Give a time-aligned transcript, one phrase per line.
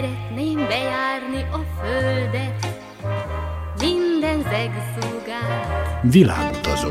[0.00, 2.66] Szeretném bejárni a földet,
[3.80, 6.02] minden zegszúgát.
[6.02, 6.88] Világutazó.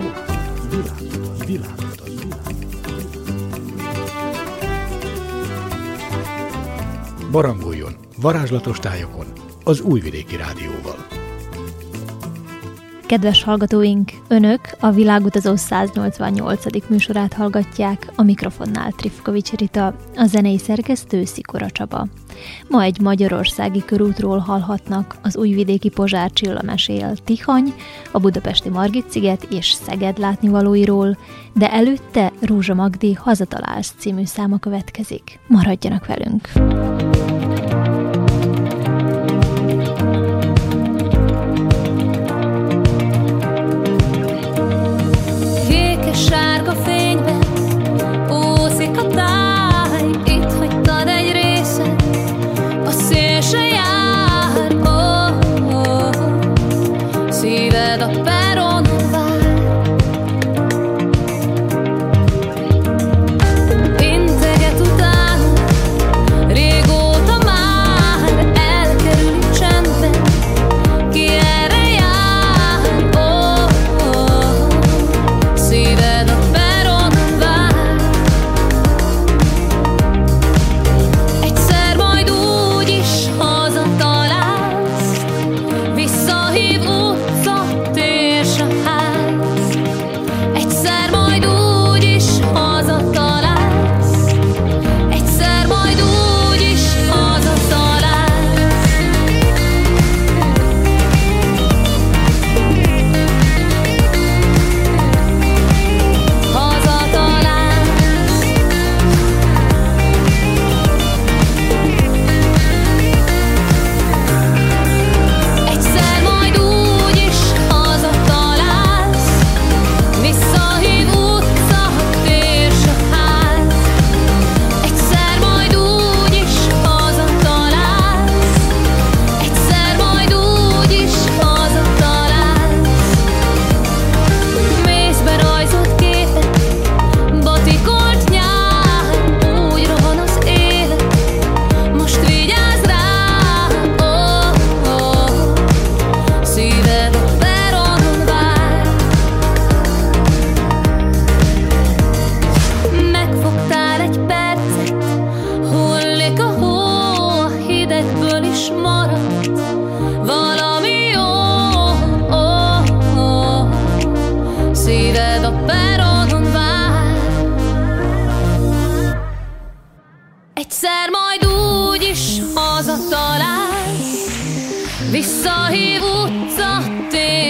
[0.70, 1.46] Világutazó.
[1.46, 2.28] Világutazó.
[7.32, 9.26] Barangoljon varázslatos tájokon
[9.64, 11.19] az Újvidéki Rádióval.
[13.10, 16.90] Kedves hallgatóink, Önök a Világutazó 188.
[16.90, 22.08] műsorát hallgatják, a mikrofonnál Trifkovics Rita, a zenei szerkesztő Szikora Csaba.
[22.68, 27.74] Ma egy magyarországi körútról hallhatnak az újvidéki Pozsár Csilla mesél Tihany,
[28.12, 31.18] a budapesti Margit-sziget és Szeged látnivalóiról,
[31.54, 35.40] de előtte Rózsa Magdi Hazatalálsz című száma következik.
[35.48, 36.50] Maradjanak velünk!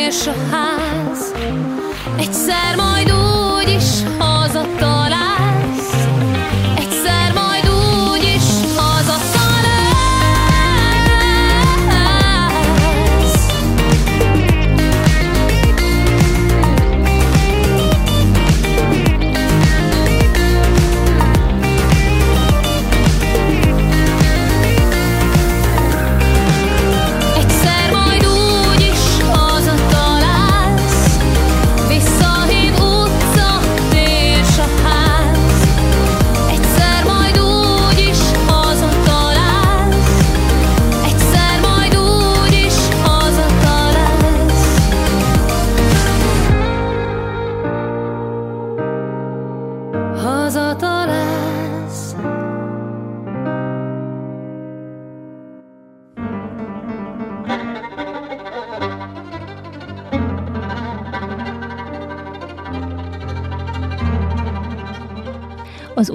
[0.10, 1.34] Az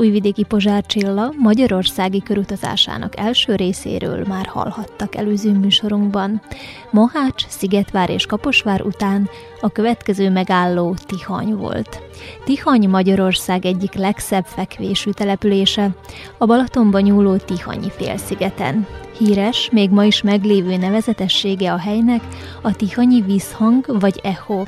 [0.05, 6.43] újvidéki Pozsár Csilla Magyarországi körutazásának első részéről már hallhattak előző műsorunkban.
[6.91, 9.29] Mohács, Szigetvár és Kaposvár után
[9.61, 12.03] a következő megálló Tihany volt.
[12.45, 15.91] Tihany Magyarország egyik legszebb fekvésű települése,
[16.39, 18.87] a Balatonban nyúló Tihanyi félszigeten.
[19.19, 22.23] Híres, még ma is meglévő nevezetessége a helynek
[22.63, 24.63] a Tihanyi vízhang vagy echo,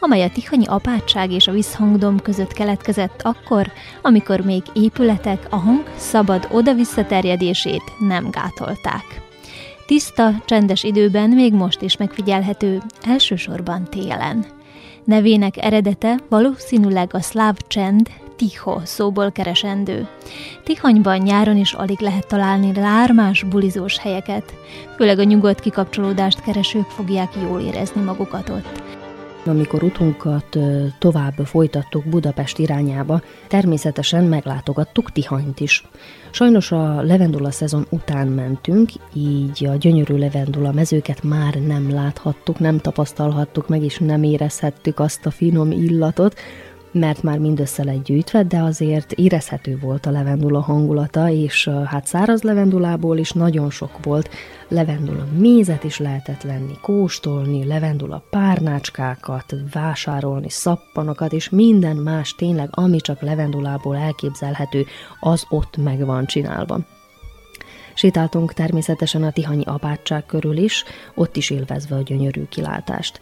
[0.00, 3.72] amely a Tihanyi apátság és a vízhangdom között keletkezett akkor,
[4.02, 9.20] amikor még épületek a hang szabad oda-vissza terjedését nem gátolták.
[9.86, 14.44] Tiszta, csendes időben még most is megfigyelhető, elsősorban télen.
[15.04, 18.10] Nevének eredete valószínűleg a szláv csend,
[18.48, 20.08] Tiho szóból keresendő.
[20.64, 24.54] Tihanyban nyáron is alig lehet találni lármás, bulizós helyeket,
[24.96, 28.82] főleg a nyugodt kikapcsolódást keresők fogják jól érezni magukat ott.
[29.46, 30.58] Amikor utunkat
[30.98, 35.84] tovább folytattuk Budapest irányába, természetesen meglátogattuk Tihanyt is.
[36.30, 42.78] Sajnos a levendula szezon után mentünk, így a gyönyörű levendula mezőket már nem láthattuk, nem
[42.78, 46.34] tapasztalhattuk meg, és nem érezhettük azt a finom illatot,
[46.92, 52.42] mert már mindössze lett gyűjtve, de azért érezhető volt a levendula hangulata, és hát száraz
[52.42, 54.30] levendulából is nagyon sok volt.
[54.68, 63.00] Levendula mézet is lehetett venni, kóstolni, levendula párnácskákat, vásárolni, szappanokat, és minden más tényleg, ami
[63.00, 64.86] csak levendulából elképzelhető,
[65.20, 66.78] az ott meg van csinálva.
[67.94, 70.84] Sétáltunk természetesen a Tihanyi apátság körül is,
[71.14, 73.20] ott is élvezve a gyönyörű kilátást.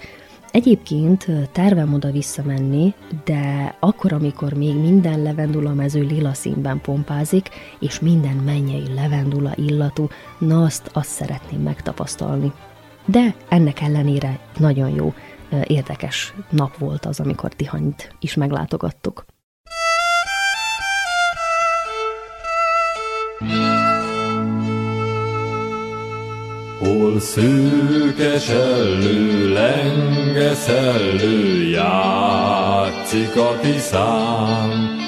[0.52, 2.94] Egyébként tervem oda visszamenni,
[3.24, 7.48] de akkor, amikor még minden levendula mező lila színben pompázik,
[7.80, 10.08] és minden mennyei levendula illatú,
[10.38, 12.52] na azt, azt szeretném megtapasztalni.
[13.04, 15.14] De ennek ellenére nagyon jó,
[15.66, 19.24] érdekes nap volt az, amikor Tihanyt is meglátogattuk.
[27.10, 30.88] Hol szőkes ellő, lengesellő,
[31.68, 34.98] játszik a tiszám.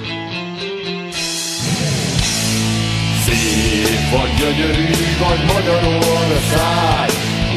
[4.16, 4.90] Vagy gyönyörű,
[5.20, 7.10] vagy Magyarország,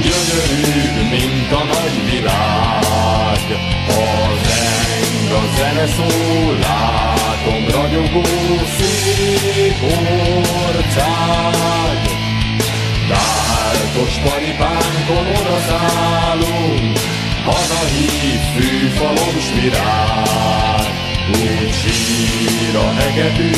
[0.06, 3.46] gyönyörű, mint a nagy világ.
[3.88, 8.24] A zeng, a zene szól, látom ragyogó
[8.78, 9.82] szép
[10.72, 11.98] ország.
[13.08, 16.98] Tártos paripánkon odaszállunk,
[17.44, 20.97] hazahív fűfalom s.
[21.32, 23.50] Úgy sír a hegedű,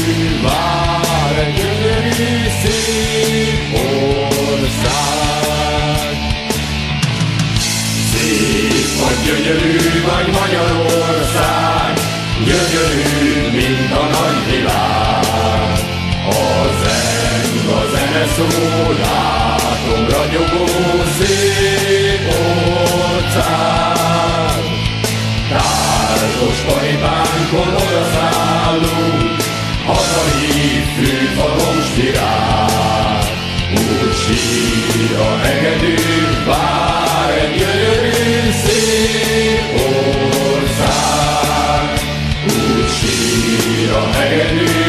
[0.43, 3.71] vár egy gyönyörű szép
[9.01, 11.95] vagy gyönyörű vagy Magyarország,
[12.45, 13.51] gyönyörű,
[14.51, 15.25] világ.
[16.27, 20.67] A zeng, a zene szól, látom ragyogó
[21.19, 23.90] szép ország.
[26.41, 29.43] Tárdos paripánkon odaszállunk,
[29.87, 33.25] hazai fűfalom virág.
[33.73, 35.95] Úgy sír a hegedű,
[36.47, 39.81] vár egy gyönyörű szép
[40.53, 41.85] ország.
[42.45, 44.80] Úgy sír a hegedű,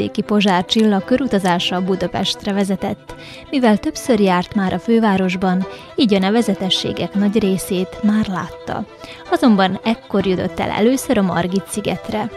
[0.00, 3.14] Az újvidéki Pozsár Csilla körutazása Budapestre vezetett,
[3.50, 5.66] mivel többször járt már a fővárosban,
[5.96, 8.84] így a nevezetességek nagy részét már látta.
[9.30, 12.30] Azonban ekkor jutott el először a Margit szigetre.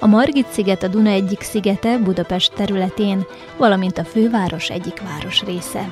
[0.00, 3.26] A Margit sziget a Duna egyik szigete Budapest területén,
[3.56, 5.90] valamint a főváros egyik város része.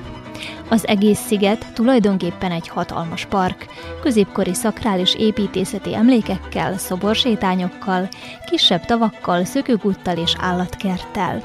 [0.68, 3.66] Az egész sziget tulajdonképpen egy hatalmas park,
[4.02, 8.08] középkori szakrális építészeti emlékekkel, szoborsétányokkal,
[8.50, 11.42] kisebb tavakkal, szökőgúttal és állatkerttel.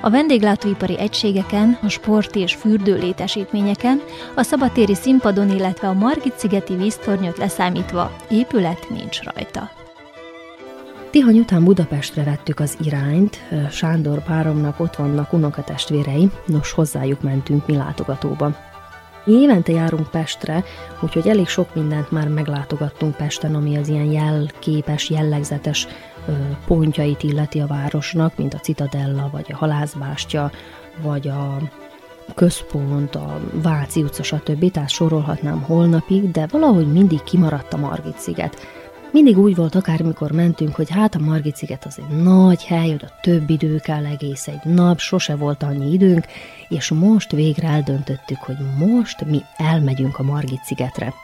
[0.00, 4.00] A vendéglátóipari egységeken, a sporti és fürdő létesítményeken,
[4.34, 9.85] a szabatéri színpadon, illetve a Margit-szigeti víztornyot leszámítva épület nincs rajta.
[11.10, 13.38] Tihany után Budapestre vettük az irányt,
[13.70, 18.56] Sándor páromnak ott vannak unokatestvérei, nos hozzájuk mentünk mi látogatóba.
[19.26, 20.64] Évente járunk Pestre,
[21.00, 25.86] úgyhogy elég sok mindent már meglátogattunk Pesten, ami az ilyen jelképes, jellegzetes
[26.66, 30.50] pontjait illeti a városnak, mint a Citadella, vagy a Halászbástya,
[31.02, 31.58] vagy a
[32.34, 34.70] központ, a Váci utca, stb.
[34.70, 38.56] Tehát sorolhatnám holnapig, de valahogy mindig kimaradt a Margit-sziget.
[39.10, 43.10] Mindig úgy volt, akármikor mentünk, hogy hát a Margit sziget az egy nagy hely, oda
[43.20, 46.24] több idő kell, egész egy nap, sose volt annyi időnk,
[46.68, 51.14] és most végre eldöntöttük, hogy most mi elmegyünk a Margit szigetre.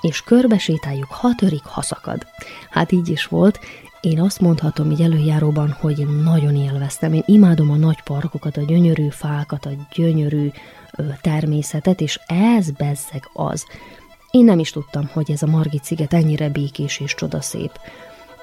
[0.00, 2.26] És körbesétáljuk hatörig haszakad.
[2.70, 3.58] Hát így is volt,
[4.00, 7.12] én azt mondhatom így előjáróban, hogy nagyon élveztem.
[7.12, 10.50] Én imádom a nagy parkokat, a gyönyörű fákat, a gyönyörű
[11.20, 13.66] természetet, és ez bezzeg az.
[14.34, 17.70] Én nem is tudtam, hogy ez a Margit sziget ennyire békés és csodaszép.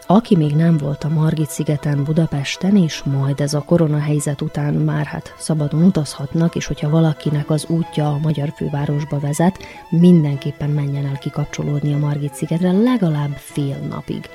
[0.08, 5.06] Aki még nem volt a Margit szigeten Budapesten, és majd ez a koronahelyzet után már
[5.06, 11.18] hát szabadon utazhatnak, és hogyha valakinek az útja a magyar fővárosba vezet, mindenképpen menjen el
[11.18, 14.30] kikapcsolódni a Margit szigetre legalább fél napig.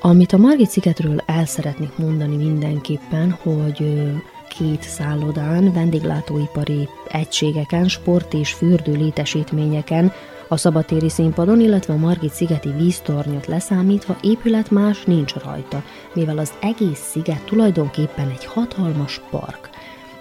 [0.00, 4.02] Amit a Margit szigetről el szeretnék mondani mindenképpen, hogy
[4.48, 10.12] két szállodán, vendéglátóipari egységeken, sport és fürdő létesítményeken
[10.54, 15.82] a szabatéri színpadon, illetve a Margit szigeti víztornyot leszámítva épület más nincs rajta,
[16.12, 19.70] mivel az egész sziget tulajdonképpen egy hatalmas park.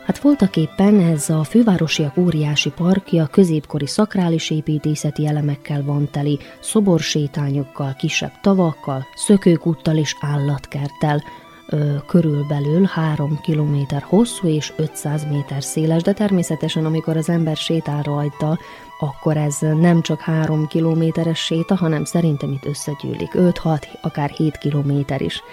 [0.06, 7.96] Hát voltak éppen ez a fővárosiak óriási parkja középkori szakrális építészeti elemekkel van teli, szoborsétányokkal,
[7.98, 11.24] kisebb tavakkal, szökőkúttal és állatkerttel,
[11.68, 18.02] ö, körülbelül 3 km hosszú és 500 méter széles, de természetesen amikor az ember sétál
[18.02, 18.58] rajta,
[19.04, 25.22] akkor ez nem csak 3 kilométeres séta, hanem szerintem itt összegyűlik 5-6, akár 7 kilométer
[25.22, 25.44] is.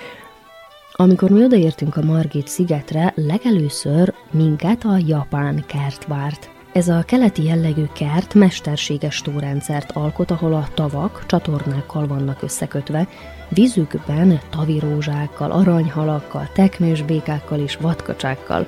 [0.92, 6.50] Amikor mi odaértünk a Margit szigetre, legelőször minket a japán kert várt.
[6.73, 13.09] Ez a keleti jellegű kert mesterséges tórendszert alkot, ahol a tavak csatornákkal vannak összekötve,
[13.49, 18.66] vízükben tavirózsákkal, aranyhalakkal, teknősbékákkal és vadkacsákkal.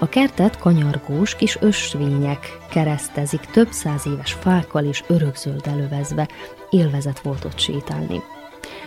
[0.00, 6.28] A kertet kanyargós kis ösvények keresztezik több száz éves fákkal és örökzöld elővezve,
[6.70, 8.22] élvezet volt ott sétálni.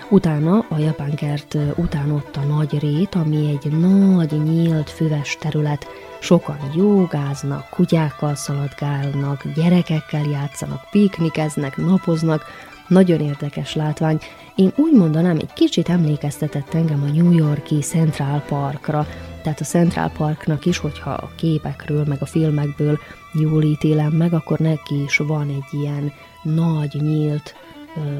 [0.09, 5.87] Utána a japán kert után ott a nagy rét, ami egy nagy, nyílt, füves terület.
[6.19, 12.43] Sokan jogáznak, kutyákkal szaladgálnak, gyerekekkel játszanak, piknikeznek, napoznak.
[12.87, 14.19] Nagyon érdekes látvány.
[14.55, 19.07] Én úgy mondanám, egy kicsit emlékeztetett engem a New Yorki Central Parkra,
[19.41, 22.99] tehát a Central Parknak is, hogyha a képekről, meg a filmekből
[23.33, 26.11] jól ítélem meg, akkor neki is van egy ilyen
[26.43, 27.55] nagy, nyílt,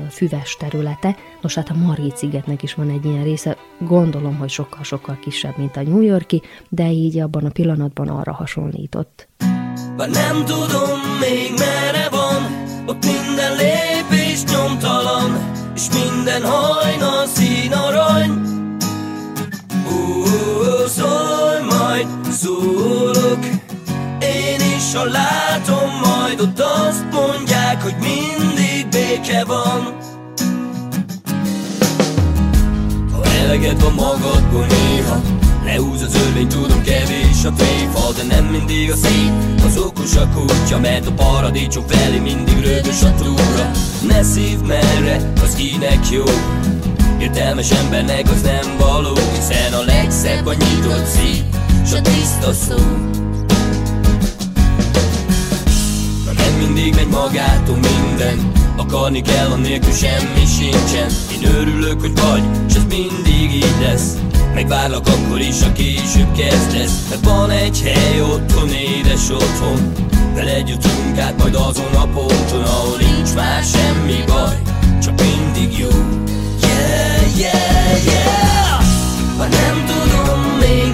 [0.10, 1.16] füves területe.
[1.42, 5.78] Nos, hát a Margit szigetnek is van egy ilyen része, gondolom, hogy sokkal-sokkal kisebb, mint
[5.78, 9.28] a New Yorki, de így abban a pillanatban arra hasonlított.
[9.98, 17.51] Bár nem tudom még merre van, ott minden lépés nyomtalan, és minden hajna szín
[20.96, 23.46] Szólj majd, szólok,
[24.20, 29.98] én is, ha látom majd ott azt mondják, hogy minden béke van.
[33.12, 35.22] Ha eleged van magadból néha
[35.66, 39.32] Lehúz az örvény, tudom kevés a tréfa De nem mindig a szép,
[39.66, 43.72] az okos a kutya Mert a paradicsom felé mindig rögös a túra.
[44.08, 46.24] Ne szív merre, az kinek jó
[47.22, 51.44] Értelmes embernek az nem való Hiszen a legszebb a nyitott szív
[51.86, 52.78] S a tiszta szó.
[56.26, 61.10] Nem mindig megy magától minden Akarni kell, a nélkül semmi sincsen.
[61.32, 64.18] Én örülök, hogy vagy, és ez mindig így lesz.
[64.54, 69.94] Megvárlak akkor is, a később kezdesz Mert van egy hely otthon, édes otthon.
[70.34, 74.62] Veled jutunk át majd azon a ponton Ahol nincs már semmi baj
[75.02, 75.90] Csak mindig jó.
[76.62, 78.80] Yeah, yeah, yeah
[79.38, 80.94] Ha nem tudom még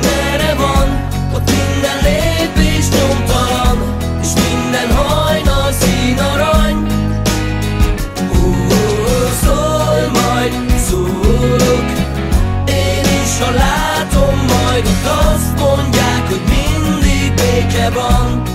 [0.57, 3.77] van Ott minden lépés nyomtalan
[4.21, 6.87] És minden hajnal szín arany
[10.89, 11.85] szólok
[12.65, 13.51] Én is, ha
[14.47, 15.59] majd ott azt
[16.27, 18.46] hogy mindig béke van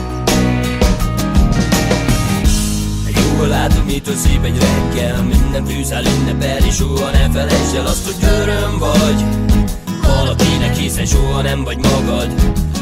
[3.93, 8.79] mitől szép egy reggel Minden fűzál ünnepel és soha ne felejtsd el azt, hogy öröm
[8.79, 9.25] vagy.
[10.03, 12.29] Valakinek hiszen soha nem vagy magad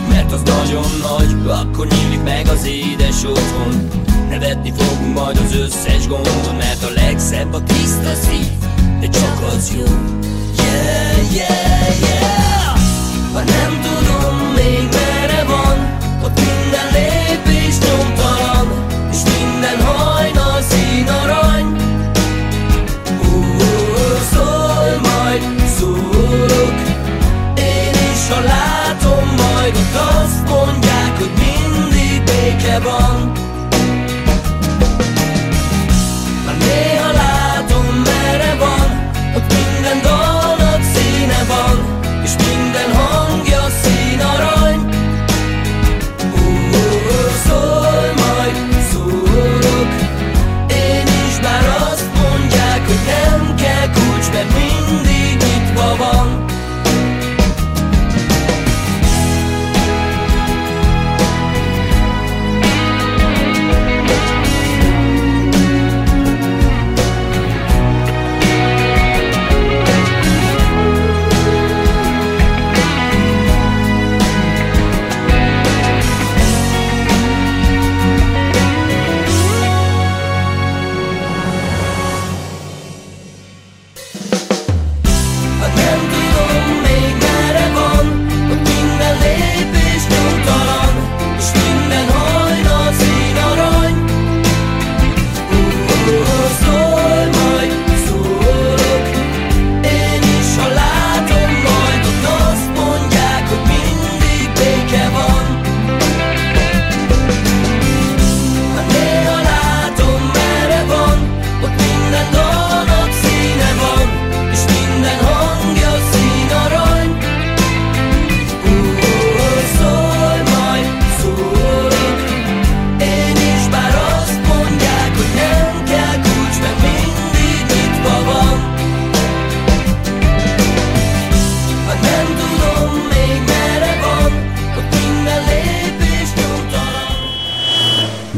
[0.08, 3.88] Mert az nagyon nagy, akkor nyílik meg az édes otthon.
[4.28, 8.52] Nevetni fogunk majd az összes gondon Mert a legszebb a tiszta szív,
[9.00, 9.84] de csak az jó.
[10.56, 12.78] Yeah, yeah, yeah!
[13.32, 15.09] Ha nem tudom még merre
[32.62, 33.49] mindig béke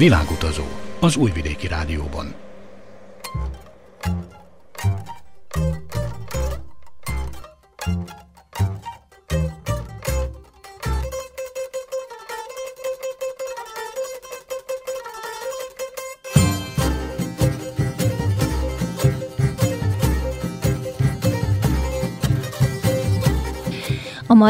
[0.03, 0.65] Világutazó
[1.01, 1.62] az Újvidéki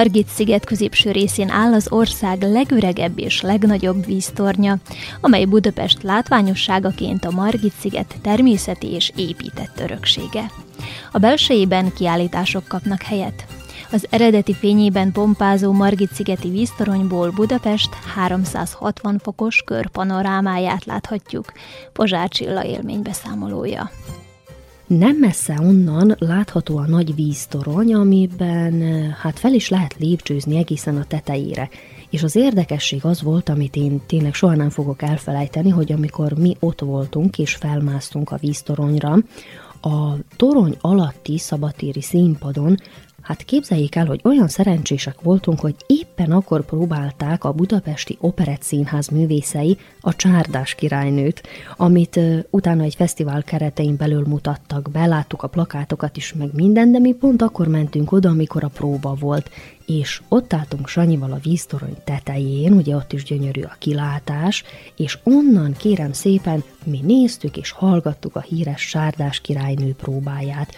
[0.02, 4.76] A Margit-sziget középső részén áll az ország legöregebb és legnagyobb víztornya,
[5.20, 10.50] amely Budapest látványosságaként a Margit-sziget természeti és épített öröksége.
[11.12, 13.46] A belsejében kiállítások kapnak helyet.
[13.92, 21.52] Az eredeti fényében pompázó Margit-szigeti víztoronyból Budapest 360 fokos körpanorámáját láthatjuk.
[21.92, 23.90] Pozsár Csilla élménybeszámolója.
[24.98, 28.82] Nem messze onnan látható a nagy víztorony, amiben
[29.20, 31.68] hát fel is lehet lépcsőzni egészen a tetejére.
[32.10, 36.56] És az érdekesség az volt, amit én tényleg soha nem fogok elfelejteni, hogy amikor mi
[36.60, 39.16] ott voltunk és felmásztunk a víztoronyra,
[39.80, 42.76] a torony alatti szabatéri színpadon
[43.22, 49.08] Hát képzeljék el, hogy olyan szerencsések voltunk, hogy éppen akkor próbálták a budapesti Operett Színház
[49.08, 51.42] művészei a Csárdás királynőt,
[51.76, 56.92] amit uh, utána egy fesztivál keretein belül mutattak be, láttuk a plakátokat is, meg minden,
[56.92, 59.50] de mi pont akkor mentünk oda, amikor a próba volt,
[59.86, 64.64] és ott álltunk Sanyival a víztorony tetején, ugye ott is gyönyörű a kilátás,
[64.96, 70.74] és onnan kérem szépen mi néztük és hallgattuk a híres Sárdás királynő próbáját,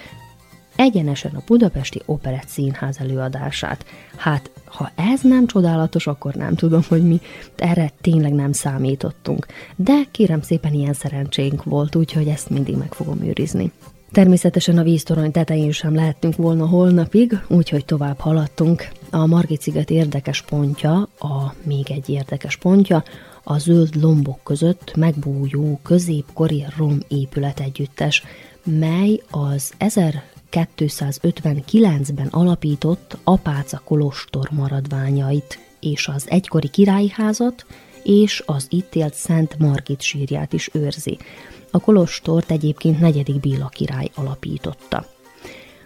[0.77, 3.85] egyenesen a Budapesti Operett Színház előadását.
[4.17, 7.21] Hát, ha ez nem csodálatos, akkor nem tudom, hogy mi
[7.57, 9.47] erre tényleg nem számítottunk.
[9.77, 13.73] De kérem szépen ilyen szerencsénk volt, úgyhogy ezt mindig meg fogom őrizni.
[14.13, 18.89] Természetesen a víztorony tetején sem lehettünk volna holnapig, úgyhogy tovább haladtunk.
[19.11, 23.03] A Margit-sziget érdekes pontja, a még egy érdekes pontja,
[23.43, 28.25] a zöld lombok között megbújó középkori rom épület együttes,
[28.65, 29.73] mely az
[30.55, 37.67] 1259-ben alapított Apáca Kolostor maradványait és az egykori királyházat
[38.03, 41.19] és az itt élt Szent Margit sírját is őrzi.
[41.71, 45.07] A kolostort egyébként negyedik Béla király alapította.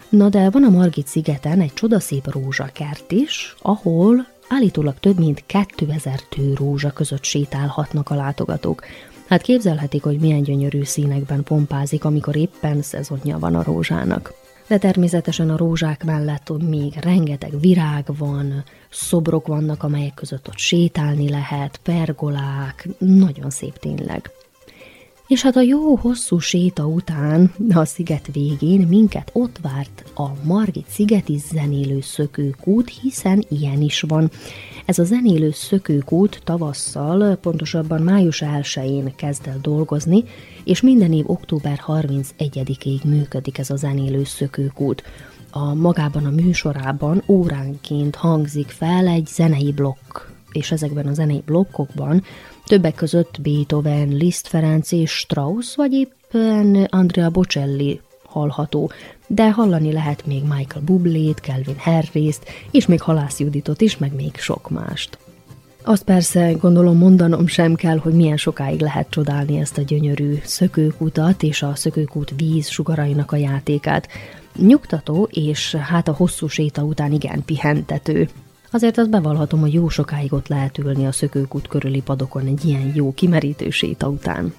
[0.09, 6.21] Na de van a Margit szigeten egy csodaszép rózsakert is, ahol állítólag több mint 2000
[6.29, 8.85] tő rózsa között sétálhatnak a látogatók.
[9.27, 14.33] Hát képzelhetik, hogy milyen gyönyörű színekben pompázik, amikor éppen szezonja van a rózsának.
[14.69, 21.29] De természetesen a rózsák mellett még rengeteg virág van, szobrok vannak, amelyek között ott sétálni
[21.29, 24.31] lehet, pergolák, nagyon szép tényleg.
[25.29, 30.87] És hát a jó hosszú séta után a sziget végén minket ott várt a Margit
[30.89, 34.31] szigeti zenélő szökőkút, hiszen ilyen is van.
[34.85, 40.25] Ez a zenélő szökőkút tavasszal, pontosabban május 1-én kezd el dolgozni,
[40.65, 45.03] és minden év október 31-ig működik ez a zenélő szökőkút.
[45.51, 50.21] A magában a műsorában óránként hangzik fel egy zenei blokk,
[50.53, 52.23] és ezekben a zenei blokkokban
[52.69, 58.91] többek között Beethoven, Liszt Ferenc és Strauss, vagy éppen Andrea Bocelli hallható,
[59.27, 64.37] de hallani lehet még Michael Bublét, Kelvin Harris-t, és még Halász Juditot is, meg még
[64.37, 65.19] sok mást.
[65.83, 71.43] Azt persze gondolom mondanom sem kell, hogy milyen sokáig lehet csodálni ezt a gyönyörű szökőkutat
[71.43, 74.09] és a szökőkút víz sugarainak a játékát.
[74.57, 78.29] Nyugtató, és hát a hosszú séta után igen pihentető.
[78.71, 82.93] Azért azt bevallhatom, hogy jó sokáig ott lehet ülni a szökőkút körüli padokon egy ilyen
[82.95, 84.55] jó kimerítő séta után.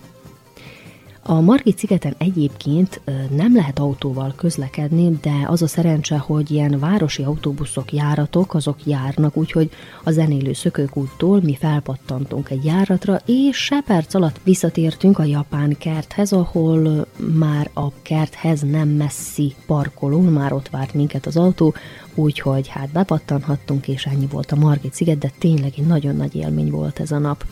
[1.23, 3.01] A Margit szigeten egyébként
[3.35, 9.37] nem lehet autóval közlekedni, de az a szerencse, hogy ilyen városi autóbuszok, járatok, azok járnak,
[9.37, 9.69] úgyhogy
[10.03, 16.31] a zenélő szökőkúttól mi felpattantunk egy járatra, és se perc alatt visszatértünk a japán kerthez,
[16.31, 21.73] ahol már a kerthez nem messzi parkolón, már ott várt minket az autó,
[22.15, 26.69] úgyhogy hát bepattanhattunk, és ennyi volt a Margit sziget, de tényleg egy nagyon nagy élmény
[26.69, 27.45] volt ez a nap.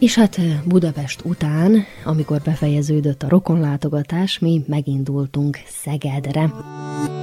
[0.00, 6.52] És hát Budapest után, amikor befejeződött a rokonlátogatás, mi megindultunk Szegedre.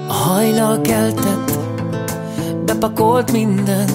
[0.07, 1.59] A hajnal keltett,
[2.65, 3.89] bepakolt minden,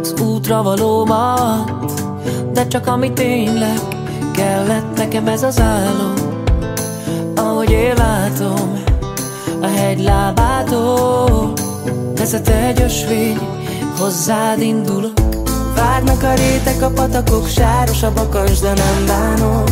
[0.00, 1.92] az útra valómat,
[2.52, 3.78] de csak ami tényleg
[4.32, 6.14] kellett nekem ez az álom,
[7.34, 8.82] ahogy én látom,
[9.60, 11.52] a hegy lábától,
[12.14, 13.38] vezet egy ösvény,
[13.98, 15.25] hozzád indulok,
[15.76, 19.64] Várnak a rétek, a patakok, sáros a bakas, de nem bánom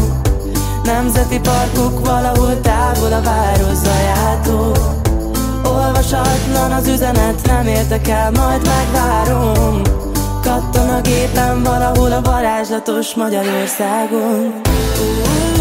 [0.85, 4.73] Nemzeti parkok valahol távol a város zajától.
[5.65, 9.81] Olvasatlan az üzenet, nem értek el, majd megvárom.
[10.43, 14.61] Kattan a gépen valahol a varázslatos Magyarországon.
[14.65, 15.54] Elvesztem,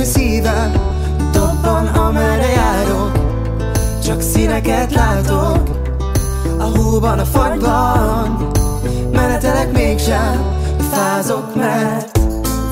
[0.00, 0.72] A szívem
[1.32, 3.12] Dobban amerre járok.
[4.04, 5.62] Csak színeket látok
[6.58, 8.50] A hóban, a fagyban.
[9.12, 10.42] Menetelek mégsem
[10.90, 12.18] Fázok, mert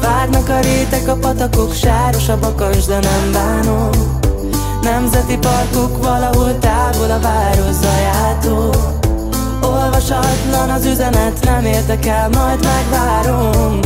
[0.01, 3.91] Várnak a rétek, a patakok, sáros a bakas, de nem bánom.
[4.83, 8.99] Nemzeti parkok valahol távol a város zajától.
[9.63, 13.81] Olvasatlan az üzenet, nem értek el, majd megvárom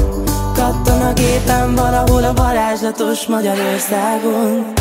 [0.57, 4.76] Kattan a gépen valahol a varázslatos Magyarországon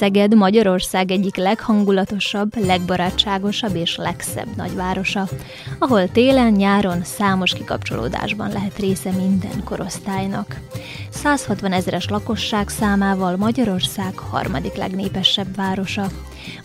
[0.00, 5.28] Szeged Magyarország egyik leghangulatosabb, legbarátságosabb és legszebb nagyvárosa,
[5.78, 10.60] ahol télen-nyáron számos kikapcsolódásban lehet része minden korosztálynak.
[11.10, 16.06] 160 ezeres lakosság számával Magyarország harmadik legnépesebb városa.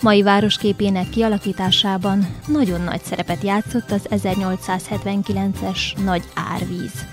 [0.01, 7.05] Mai városképének kialakításában nagyon nagy szerepet játszott az 1879-es nagy árvíz.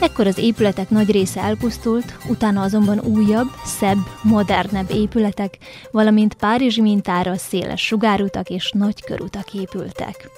[0.00, 5.58] Ekkor az épületek nagy része elpusztult, utána azonban újabb, szebb, modernebb épületek,
[5.90, 10.30] valamint Párizsi mintára széles sugárutak és nagy körutak épültek.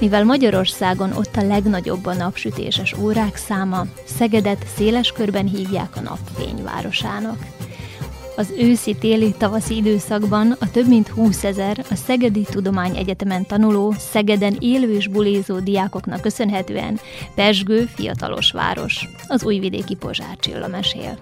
[0.00, 6.62] Mivel Magyarországon ott a legnagyobb a napsütéses órák száma, Szegedet széles körben hívják a napfény
[6.62, 7.38] városának.
[8.36, 14.94] Az őszi-téli tavaszi időszakban a több mint 20 ezer a Szegedi Tudományegyetemen tanuló, Szegeden élő
[14.94, 16.98] és bulézó diákoknak köszönhetően
[17.34, 19.08] Pesgő fiatalos város.
[19.26, 21.18] Az újvidéki Pozsár Csilla mesél.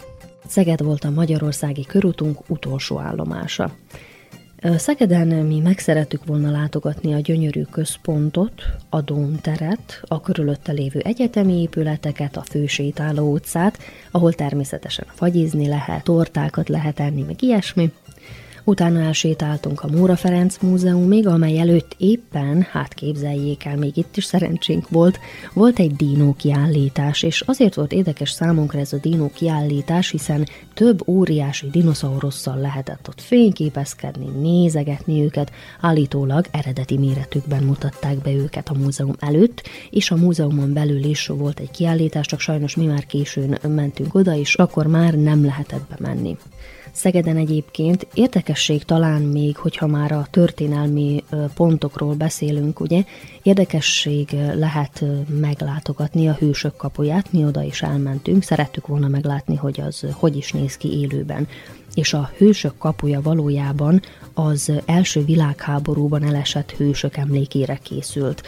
[0.47, 3.71] Szeged volt a magyarországi körutunk utolsó állomása.
[4.77, 11.61] Szegeden mi meg szerettük volna látogatni a gyönyörű központot, a Dómteret, a körülötte lévő egyetemi
[11.61, 13.79] épületeket, a fősétáló utcát,
[14.11, 17.93] ahol természetesen fagyizni lehet, tortákat lehet enni, meg ilyesmi.
[18.67, 24.25] Utána elsétáltunk a Móra Ferenc Múzeumig, amely előtt éppen, hát képzeljék el, még itt is
[24.25, 25.19] szerencsénk volt,
[25.53, 31.09] volt egy dínó kiállítás, és azért volt érdekes számunkra ez a dínó kiállítás, hiszen több
[31.09, 39.15] óriási dinoszaurusszal lehetett ott fényképezkedni, nézegetni őket, állítólag eredeti méretükben mutatták be őket a múzeum
[39.19, 44.15] előtt, és a múzeumon belül is volt egy kiállítás, csak sajnos mi már későn mentünk
[44.15, 46.37] oda, és akkor már nem lehetett bemenni.
[46.95, 53.05] Szegeden egyébként érdekesség talán még, hogyha már a történelmi pontokról beszélünk, ugye,
[53.43, 55.05] érdekesség lehet
[55.41, 60.53] meglátogatni a hősök kapuját, mi oda is elmentünk, szerettük volna meglátni, hogy az hogy is
[60.53, 61.49] néz ki élőben.
[61.95, 64.03] És a hősök kapuja valójában
[64.35, 68.43] az első világháborúban elesett hősök emlékére készült.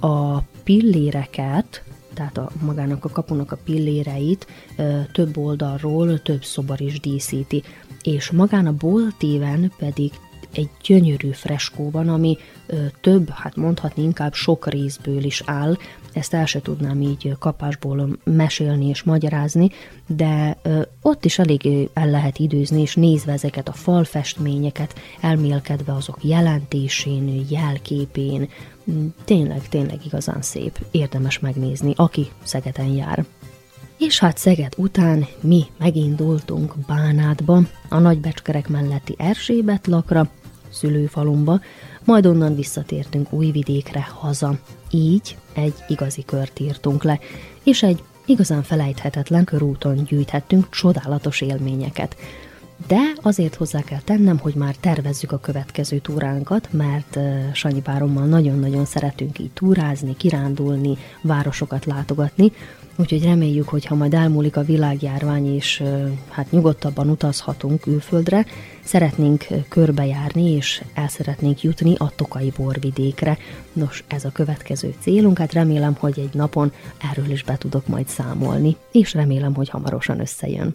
[0.00, 1.82] A pilléreket,
[2.14, 4.46] tehát a, magának a kapunak a pilléreit
[5.12, 7.62] több oldalról több szobor is díszíti
[8.02, 10.12] és magán a boltíven pedig
[10.54, 15.76] egy gyönyörű freskó van, ami ö, több, hát mondhatni inkább sok részből is áll,
[16.12, 19.70] ezt el se tudnám így kapásból mesélni és magyarázni,
[20.06, 26.18] de ö, ott is elég el lehet időzni, és nézve ezeket a falfestményeket, elmélkedve azok
[26.24, 28.48] jelentésén, jelképén,
[29.24, 33.24] tényleg, tényleg igazán szép, érdemes megnézni, aki Szegeten jár.
[34.06, 40.30] És hát Szeged után mi megindultunk Bánátba, a nagybecskerek melletti Erzsébet lakra,
[40.70, 41.60] szülőfalumba,
[42.04, 44.58] majd onnan visszatértünk Újvidékre haza.
[44.90, 47.18] Így egy igazi kört írtunk le,
[47.62, 52.16] és egy igazán felejthetetlen körúton gyűjthettünk csodálatos élményeket.
[52.86, 57.18] De azért hozzá kell tennem, hogy már tervezzük a következő túránkat, mert
[57.52, 62.52] Sanyi Bárommal nagyon-nagyon szeretünk így túrázni, kirándulni, városokat látogatni,
[62.96, 65.82] Úgyhogy reméljük, hogy ha majd elmúlik a világjárvány, és
[66.28, 68.46] hát nyugodtabban utazhatunk külföldre,
[68.84, 73.38] szeretnénk körbejárni, és el szeretnénk jutni a Tokai borvidékre.
[73.72, 76.72] Nos, ez a következő célunk, hát remélem, hogy egy napon
[77.10, 80.74] erről is be tudok majd számolni, és remélem, hogy hamarosan összejön.